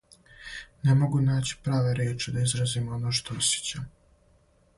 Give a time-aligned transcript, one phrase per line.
[0.87, 3.87] Не могу наћи праве ријечи да изразим оно што осјећам.